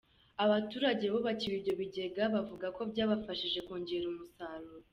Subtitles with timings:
[0.43, 4.87] Abaturage bubakiwe ibyo bigega bavuga ko byabafashije kongera umusaruro.